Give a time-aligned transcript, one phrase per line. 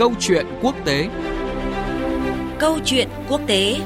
[0.00, 1.08] Câu chuyện quốc tế
[2.58, 3.80] Câu chuyện quốc tế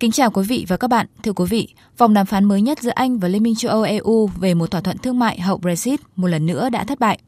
[0.00, 1.06] Kính chào quý vị và các bạn.
[1.22, 3.82] Thưa quý vị, vòng đàm phán mới nhất giữa Anh và Liên minh châu Âu
[3.82, 7.18] EU về một thỏa thuận thương mại hậu Brexit một lần nữa đã thất bại.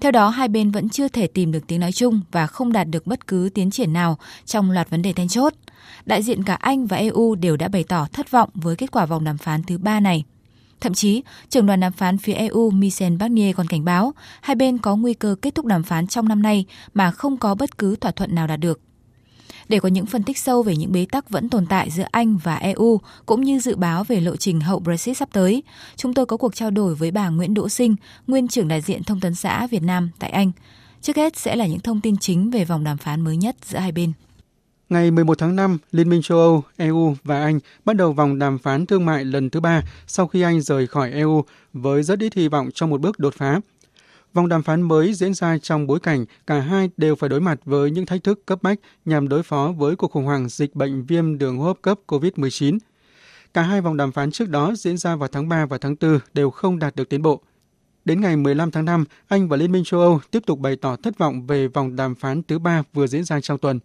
[0.00, 2.88] Theo đó, hai bên vẫn chưa thể tìm được tiếng nói chung và không đạt
[2.88, 5.52] được bất cứ tiến triển nào trong loạt vấn đề then chốt.
[6.04, 9.06] Đại diện cả Anh và EU đều đã bày tỏ thất vọng với kết quả
[9.06, 10.24] vòng đàm phán thứ ba này.
[10.80, 14.78] Thậm chí, trưởng đoàn đàm phán phía EU Michel Barnier còn cảnh báo hai bên
[14.78, 17.96] có nguy cơ kết thúc đàm phán trong năm nay mà không có bất cứ
[17.96, 18.80] thỏa thuận nào đạt được.
[19.68, 22.36] Để có những phân tích sâu về những bế tắc vẫn tồn tại giữa Anh
[22.36, 25.62] và EU, cũng như dự báo về lộ trình hậu Brexit sắp tới,
[25.96, 27.96] chúng tôi có cuộc trao đổi với bà Nguyễn Đỗ Sinh,
[28.26, 30.52] nguyên trưởng đại diện thông tấn xã Việt Nam tại Anh.
[31.02, 33.78] Trước hết sẽ là những thông tin chính về vòng đàm phán mới nhất giữa
[33.78, 34.12] hai bên.
[34.88, 38.58] Ngày 11 tháng 5, Liên minh châu Âu, EU và Anh bắt đầu vòng đàm
[38.58, 42.34] phán thương mại lần thứ ba sau khi Anh rời khỏi EU với rất ít
[42.34, 43.60] hy vọng trong một bước đột phá.
[44.34, 47.60] Vòng đàm phán mới diễn ra trong bối cảnh cả hai đều phải đối mặt
[47.64, 51.04] với những thách thức cấp bách nhằm đối phó với cuộc khủng hoảng dịch bệnh
[51.04, 52.78] viêm đường hô hấp cấp COVID-19.
[53.54, 56.18] Cả hai vòng đàm phán trước đó diễn ra vào tháng 3 và tháng 4
[56.34, 57.40] đều không đạt được tiến bộ.
[58.04, 60.96] Đến ngày 15 tháng 5, Anh và Liên minh châu Âu tiếp tục bày tỏ
[60.96, 63.80] thất vọng về vòng đàm phán thứ ba vừa diễn ra trong tuần.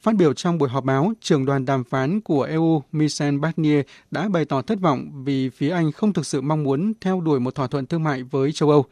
[0.00, 4.28] Phát biểu trong buổi họp báo, trưởng đoàn đàm phán của EU Michel Barnier đã
[4.28, 7.54] bày tỏ thất vọng vì phía Anh không thực sự mong muốn theo đuổi một
[7.54, 8.84] thỏa thuận thương mại với châu Âu.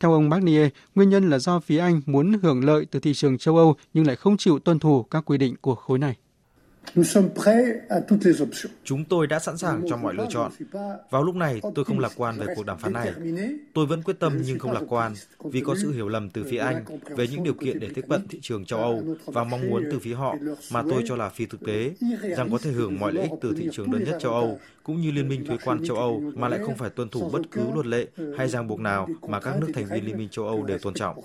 [0.00, 3.38] Theo ông Barnier, nguyên nhân là do phía Anh muốn hưởng lợi từ thị trường
[3.38, 6.16] châu Âu nhưng lại không chịu tuân thủ các quy định của khối này.
[8.84, 10.52] Chúng tôi đã sẵn sàng cho mọi lựa chọn.
[11.10, 13.12] Vào lúc này, tôi không lạc quan về cuộc đàm phán này.
[13.74, 16.58] Tôi vẫn quyết tâm nhưng không lạc quan vì có sự hiểu lầm từ phía
[16.58, 16.84] Anh
[17.16, 19.98] về những điều kiện để tiếp cận thị trường châu Âu và mong muốn từ
[19.98, 20.36] phía họ
[20.72, 21.92] mà tôi cho là phi thực tế,
[22.36, 25.00] rằng có thể hưởng mọi lợi ích từ thị trường đơn nhất châu Âu cũng
[25.00, 27.62] như Liên minh thuế quan châu Âu mà lại không phải tuân thủ bất cứ
[27.74, 28.06] luật lệ
[28.38, 30.94] hay ràng buộc nào mà các nước thành viên Liên minh châu Âu đều tôn
[30.94, 31.20] trọng.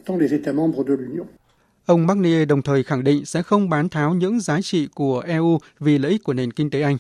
[1.86, 5.60] Ông Barnier đồng thời khẳng định sẽ không bán tháo những giá trị của EU
[5.80, 6.98] vì lợi ích của nền kinh tế Anh.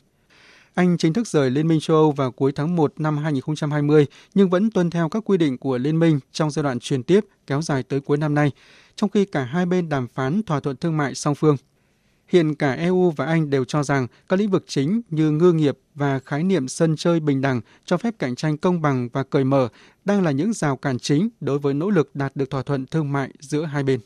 [0.73, 4.49] Anh chính thức rời Liên minh châu Âu vào cuối tháng 1 năm 2020 nhưng
[4.49, 7.61] vẫn tuân theo các quy định của Liên minh trong giai đoạn truyền tiếp kéo
[7.61, 8.51] dài tới cuối năm nay,
[8.95, 11.57] trong khi cả hai bên đàm phán thỏa thuận thương mại song phương.
[12.27, 15.77] Hiện cả EU và Anh đều cho rằng các lĩnh vực chính như ngư nghiệp
[15.95, 19.43] và khái niệm sân chơi bình đẳng cho phép cạnh tranh công bằng và cởi
[19.43, 19.67] mở
[20.05, 23.11] đang là những rào cản chính đối với nỗ lực đạt được thỏa thuận thương
[23.11, 23.99] mại giữa hai bên.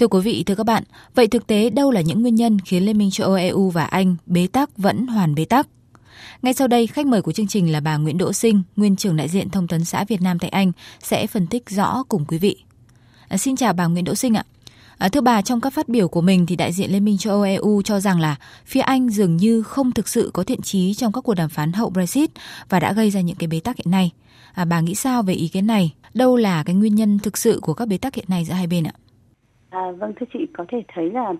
[0.00, 0.84] Thưa quý vị, thưa các bạn,
[1.14, 3.84] vậy thực tế đâu là những nguyên nhân khiến Liên minh châu Âu EU và
[3.84, 5.68] Anh bế tắc vẫn hoàn bế tắc?
[6.42, 9.16] Ngay sau đây, khách mời của chương trình là bà Nguyễn Đỗ Sinh, nguyên trưởng
[9.16, 10.72] đại diện thông tấn xã Việt Nam tại Anh
[11.02, 12.56] sẽ phân tích rõ cùng quý vị.
[13.28, 14.44] À, xin chào bà Nguyễn Đỗ Sinh ạ.
[14.98, 17.32] À, thưa bà, trong các phát biểu của mình thì đại diện Liên minh châu
[17.32, 18.36] Âu EU cho rằng là
[18.66, 21.72] phía Anh dường như không thực sự có thiện chí trong các cuộc đàm phán
[21.72, 22.30] hậu Brexit
[22.68, 24.10] và đã gây ra những cái bế tắc hiện nay.
[24.52, 25.94] À, bà nghĩ sao về ý kiến này?
[26.14, 28.66] Đâu là cái nguyên nhân thực sự của các bế tắc hiện nay giữa hai
[28.66, 28.92] bên ạ?
[29.70, 31.32] À, vâng thưa chị có thể thấy là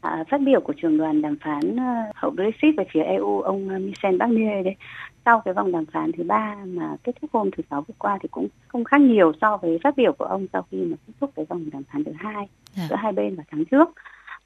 [0.00, 3.68] à, phát biểu của trưởng đoàn đàm phán uh, hậu Brexit về phía EU ông
[3.76, 4.76] uh, Michel Barnier đấy
[5.24, 8.18] sau cái vòng đàm phán thứ ba mà kết thúc hôm thứ sáu vừa qua
[8.22, 11.12] thì cũng không khác nhiều so với phát biểu của ông sau khi mà kết
[11.20, 12.48] thúc cái vòng đàm phán thứ hai.
[12.76, 12.86] Dạ.
[12.90, 13.88] giữa hai bên vào tháng trước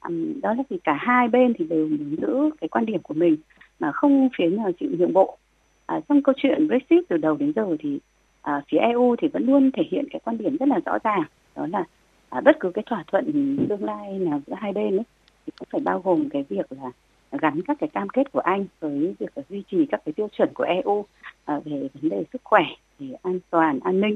[0.01, 3.13] um, đó là vì cả hai bên thì đều muốn giữ cái quan điểm của
[3.13, 3.37] mình
[3.79, 5.37] mà không phía nào chịu nhượng bộ
[5.85, 7.99] à, trong câu chuyện Brexit từ đầu đến giờ thì
[8.41, 11.23] à, phía EU thì vẫn luôn thể hiện cái quan điểm rất là rõ ràng
[11.55, 11.83] đó là
[12.29, 15.05] à, bất cứ cái thỏa thuận tương lai nào giữa hai bên ấy,
[15.45, 16.91] thì cũng phải bao gồm cái việc là
[17.31, 20.27] gắn các cái cam kết của anh với việc là duy trì các cái tiêu
[20.37, 21.05] chuẩn của EU
[21.45, 22.63] à, về vấn đề sức khỏe,
[22.99, 24.15] về an toàn, an ninh,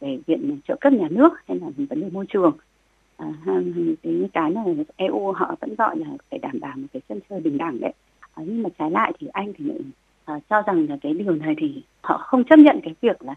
[0.00, 2.56] về viện trợ cấp nhà nước hay là vấn đề môi trường.
[3.16, 3.26] À,
[4.02, 7.40] cái cái này EU họ vẫn gọi là phải đảm bảo một cái sân chơi
[7.40, 7.92] bình đẳng đấy.
[8.34, 9.64] À, nhưng mà trái lại thì anh thì
[10.24, 13.34] à, cho rằng là cái điều này thì họ không chấp nhận cái việc là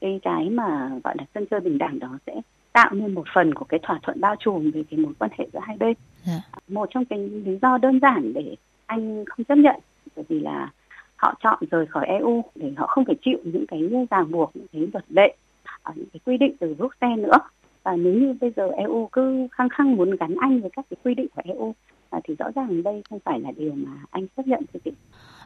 [0.00, 2.40] cái cái mà gọi là sân chơi bình đẳng đó sẽ
[2.76, 5.46] tạo nên một phần của cái thỏa thuận bao trùm về cái mối quan hệ
[5.52, 5.94] giữa hai bên.
[6.26, 6.40] Yeah.
[6.52, 6.58] Dạ.
[6.68, 8.56] Một trong cái lý do đơn giản để
[8.86, 9.76] anh không chấp nhận
[10.16, 10.70] bởi vì là
[11.16, 13.80] họ chọn rời khỏi EU để họ không phải chịu những cái
[14.10, 15.36] ràng buộc, những cái luật lệ,
[15.82, 17.38] à, những cái quy định từ Bruxelles nữa.
[17.82, 20.96] Và nếu như bây giờ EU cứ khăng khăng muốn gắn anh với các cái
[21.04, 21.74] quy định của EU
[22.10, 24.90] à, thì rõ ràng đây không phải là điều mà anh chấp nhận thưa chị.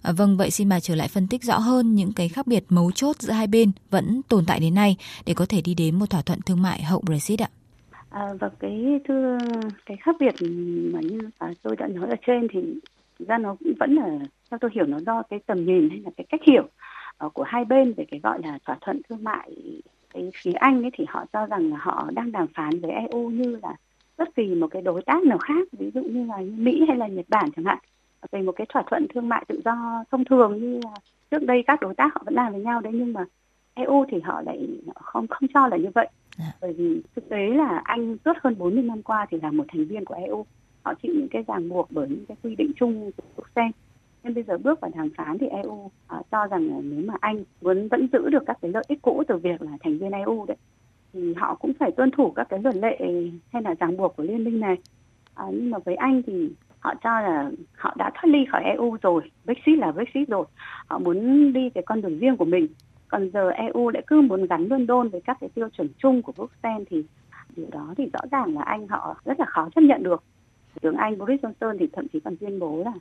[0.02, 2.64] À, vâng, vậy xin bà trở lại phân tích rõ hơn những cái khác biệt
[2.68, 5.98] mấu chốt giữa hai bên vẫn tồn tại đến nay để có thể đi đến
[5.98, 7.48] một thỏa thuận thương mại hậu Brexit ạ.
[8.10, 9.38] À, và cái thưa
[9.86, 10.34] cái khác biệt
[10.92, 12.60] mà như à, tôi đã nói ở trên thì
[13.26, 14.18] ra nó cũng vẫn là
[14.50, 16.64] theo tôi hiểu nó do cái tầm nhìn hay là cái cách hiểu
[17.26, 19.50] uh, của hai bên về cái gọi là thỏa thuận thương mại
[20.14, 23.30] cái phía Anh ấy thì họ cho rằng là họ đang đàm phán với EU
[23.30, 23.74] như là
[24.18, 27.06] bất kỳ một cái đối tác nào khác ví dụ như là Mỹ hay là
[27.06, 27.78] Nhật Bản chẳng hạn
[28.32, 30.94] về một cái thỏa thuận thương mại tự do thông thường như là
[31.30, 33.24] trước đây các đối tác họ vẫn làm với nhau đấy nhưng mà
[33.74, 36.08] EU thì họ lại không không cho là như vậy.
[36.38, 36.52] Dạ.
[36.60, 39.86] bởi vì thực tế là Anh suốt hơn 40 năm qua thì là một thành
[39.86, 40.46] viên của EU
[40.82, 43.74] họ chịu những cái ràng buộc bởi những cái quy định chung của Bruxelles
[44.22, 45.90] nên bây giờ bước vào đàm phán thì EU uh,
[46.30, 49.22] cho rằng là nếu mà Anh muốn vẫn giữ được các cái lợi ích cũ
[49.28, 50.56] từ việc là thành viên EU đấy
[51.12, 52.98] thì họ cũng phải tuân thủ các cái luật lệ
[53.52, 54.76] hay là ràng buộc của liên minh này
[55.34, 58.96] à, nhưng mà với Anh thì họ cho là họ đã thoát ly khỏi EU
[59.02, 60.46] rồi, Brexit là Brexit rồi.
[60.86, 62.66] Họ muốn đi cái con đường riêng của mình.
[63.08, 66.32] Còn giờ EU lại cứ muốn gắn London với các cái tiêu chuẩn chung của
[66.32, 67.04] Bruxelles thì
[67.56, 70.22] điều đó thì rõ ràng là Anh họ rất là khó chấp nhận được.
[70.74, 72.92] Thủ tướng Anh Boris Johnson thì thậm chí còn tuyên bố là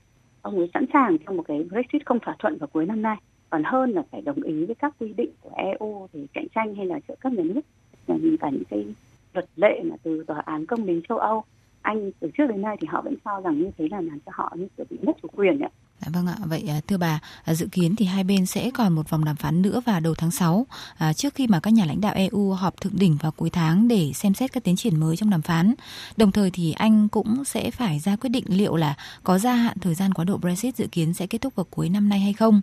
[0.42, 3.18] ông ấy sẵn sàng cho một cái Brexit không thỏa thuận vào cuối năm nay.
[3.50, 6.76] Còn hơn là phải đồng ý với các quy định của EU về cạnh tranh
[6.76, 7.62] hay là trợ cấp nhà nước.
[8.08, 8.86] Và cả những cái
[9.34, 11.44] luật lệ mà từ tòa án công lý châu Âu
[11.82, 14.32] anh từ trước đến nay thì họ vẫn cho rằng như thế là làm cho
[14.36, 15.70] họ như kiểu bị mất chủ quyền ạ.
[16.00, 18.94] Dạ vâng ạ, vậy à, thưa bà, à, dự kiến thì hai bên sẽ còn
[18.94, 20.66] một vòng đàm phán nữa vào đầu tháng 6
[20.98, 23.88] à, trước khi mà các nhà lãnh đạo EU họp thượng đỉnh vào cuối tháng
[23.88, 25.74] để xem xét các tiến triển mới trong đàm phán.
[26.18, 29.78] Đồng thời thì Anh cũng sẽ phải ra quyết định liệu là có gia hạn
[29.82, 32.34] thời gian quá độ Brexit dự kiến sẽ kết thúc vào cuối năm nay hay
[32.34, 32.62] không.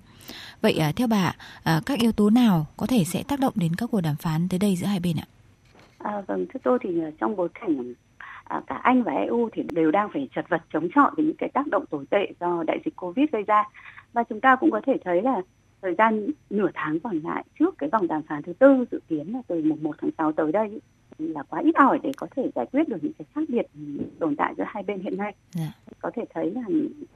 [0.61, 3.75] Vậy à, theo bà, à, các yếu tố nào có thể sẽ tác động đến
[3.75, 5.27] các cuộc đàm phán tới đây giữa hai bên ạ?
[5.99, 6.91] À, vâng, thưa tôi thì
[7.21, 8.06] trong bối cảnh à,
[8.67, 11.49] cả Anh và EU thì đều đang phải chật vật chống chọi với những cái
[11.49, 13.65] tác động tồi tệ do đại dịch Covid gây ra
[14.13, 15.43] và chúng ta cũng có thể thấy là
[15.83, 19.33] thời gian nửa tháng còn lại trước cái vòng đàm phán thứ tư dự kiến
[19.33, 20.81] là từ mùng 1 tháng 6 tới đây
[21.19, 23.67] là quá ít ỏi để có thể giải quyết được những cái khác biệt
[24.19, 25.35] tồn tại giữa hai bên hiện nay.
[25.59, 25.69] Yeah.
[25.87, 25.93] Dạ.
[26.01, 26.63] Có thể thấy là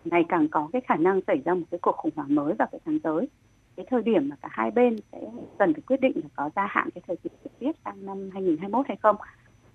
[0.05, 2.69] ngày càng có cái khả năng xảy ra một cái cuộc khủng hoảng mới vào
[2.73, 3.29] cái tháng tới.
[3.77, 5.19] Cái thời điểm mà cả hai bên sẽ
[5.59, 8.31] cần phải quyết định là có gia hạn cái thời kỳ trực tiếp sang năm
[8.33, 9.17] 2021 hay không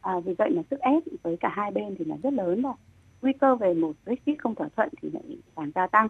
[0.06, 2.74] à, vì vậy là sức ép với cả hai bên thì là rất lớn và
[3.22, 5.24] nguy cơ về một Brexit không thỏa thuận thì lại
[5.56, 6.08] càng gia tăng.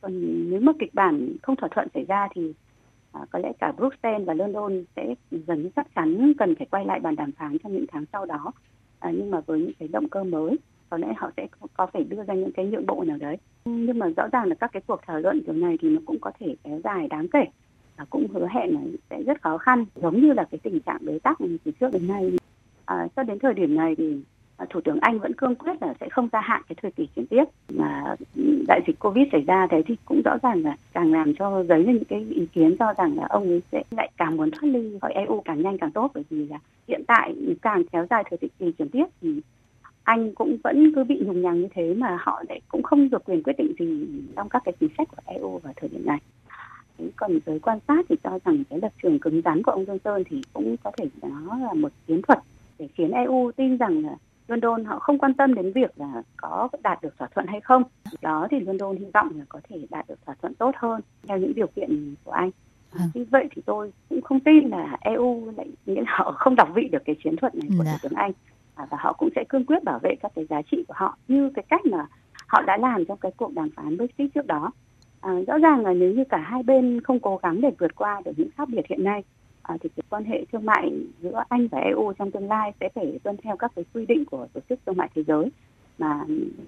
[0.00, 0.12] Còn
[0.50, 2.52] nếu mà kịch bản không thỏa thuận xảy ra thì
[3.12, 7.00] à, có lẽ cả Bruxelles và London sẽ dần chắc chắn cần phải quay lại
[7.00, 8.52] bàn đàm phán trong những tháng sau đó.
[8.98, 10.56] À, nhưng mà với những cái động cơ mới
[10.90, 11.46] có lẽ họ sẽ
[11.76, 13.36] có phải đưa ra những cái nhượng bộ nào đấy.
[13.64, 16.18] Nhưng mà rõ ràng là các cái cuộc thảo luận kiểu này thì nó cũng
[16.20, 17.44] có thể kéo dài đáng kể
[17.96, 20.98] và cũng hứa hẹn là sẽ rất khó khăn giống như là cái tình trạng
[21.06, 22.32] bế tắc từ trước đến nay
[22.86, 24.20] à, cho đến thời điểm này thì
[24.56, 27.08] à, thủ tướng anh vẫn cương quyết là sẽ không gia hạn cái thời kỳ
[27.16, 28.16] chuyển tiếp mà
[28.68, 31.84] đại dịch covid xảy ra thế thì cũng rõ ràng là càng làm cho dấy
[31.84, 34.68] lên những cái ý kiến cho rằng là ông ấy sẽ lại càng muốn thoát
[34.68, 36.58] ly khỏi eu càng nhanh càng tốt bởi vì là
[36.88, 39.40] hiện tại càng kéo dài thời kỳ chuyển tiếp thì
[40.04, 43.24] anh cũng vẫn cứ bị nhùng nhằng như thế mà họ lại cũng không được
[43.24, 46.18] quyền quyết định gì trong các cái chính sách của EU vào thời điểm này.
[47.16, 50.22] Còn giới quan sát thì cho rằng cái lập trường cứng rắn của ông Johnson
[50.30, 52.38] thì cũng có thể nó là một chiến thuật
[52.78, 54.16] để khiến EU tin rằng là
[54.48, 57.82] London họ không quan tâm đến việc là có đạt được thỏa thuận hay không.
[58.22, 61.38] Đó thì London hy vọng là có thể đạt được thỏa thuận tốt hơn theo
[61.38, 62.50] những điều kiện của Anh.
[63.14, 66.68] Vì vậy thì tôi cũng không tin là EU lại nghĩa là họ không đọc
[66.74, 68.32] vị được cái chiến thuật này của Thủ tướng Anh
[68.74, 71.18] à, và họ cũng sẽ cương quyết bảo vệ các cái giá trị của họ
[71.28, 72.06] như cái cách mà
[72.46, 74.70] họ đã làm trong cái cuộc đàm phán Brexit trước đó.
[75.20, 78.20] À, rõ ràng là nếu như cả hai bên không cố gắng để vượt qua
[78.24, 79.22] được những khác biệt hiện nay
[79.64, 82.88] à, thì cái quan hệ thương mại giữa Anh và EU trong tương lai sẽ
[82.94, 85.48] phải tuân theo các cái quy định của tổ chức thương mại thế giới.
[85.98, 86.24] Mà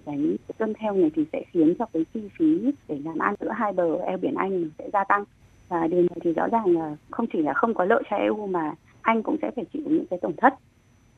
[0.06, 0.18] cái
[0.58, 3.72] tuân theo này thì sẽ khiến cho cái chi phí để làm ăn giữa hai
[3.72, 5.24] bờ eo biển Anh sẽ gia tăng.
[5.68, 8.46] Và điều này thì rõ ràng là không chỉ là không có lợi cho EU
[8.46, 10.54] mà Anh cũng sẽ phải chịu những cái tổn thất.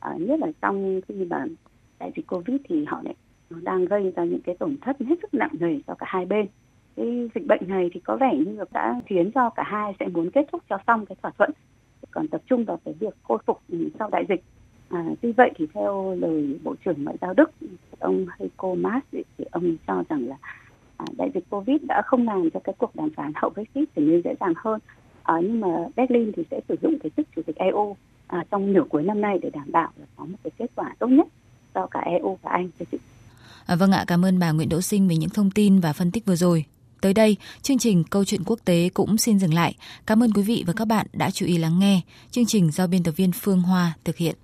[0.00, 1.44] À, nhất là trong khi mà
[1.98, 3.14] đại dịch Covid thì họ lại
[3.50, 6.26] nó đang gây ra những cái tổn thất hết sức nặng nề cho cả hai
[6.26, 6.46] bên.
[6.96, 10.30] Cái dịch bệnh này thì có vẻ như đã khiến cho cả hai sẽ muốn
[10.30, 11.50] kết thúc cho xong cái thỏa thuận
[12.10, 14.42] còn tập trung vào cái việc khôi phục ừ, sau đại dịch.
[14.88, 17.50] À, tuy vậy thì theo lời bộ trưởng ngoại giao đức
[17.98, 20.36] ông Heiko Maas thì ông cho rằng là
[20.96, 24.02] à, đại dịch covid đã không làm cho cái cuộc đàm phán hậu brexit trở
[24.02, 24.80] nên dễ dàng hơn.
[25.22, 27.96] À, nhưng mà berlin thì sẽ sử dụng cái chức chủ tịch eu
[28.26, 30.94] à, trong nửa cuối năm nay để đảm bảo là có một cái kết quả
[30.98, 31.26] tốt nhất
[31.74, 32.70] cho cả eu và anh.
[33.66, 36.10] À, vâng ạ, cảm ơn bà Nguyễn Đỗ Sinh vì những thông tin và phân
[36.10, 36.64] tích vừa rồi.
[37.00, 39.74] Tới đây, chương trình Câu chuyện quốc tế cũng xin dừng lại.
[40.06, 42.00] Cảm ơn quý vị và các bạn đã chú ý lắng nghe.
[42.30, 44.34] Chương trình do biên tập viên Phương Hoa thực hiện.